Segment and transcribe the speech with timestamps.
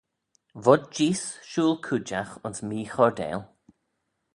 [0.63, 3.41] Vod jees shooyl cooidjagh ayns mee-choardail?